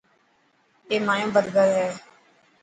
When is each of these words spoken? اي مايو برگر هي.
اي 0.89 0.97
مايو 1.07 1.27
برگر 1.35 1.69
هي. 1.79 1.89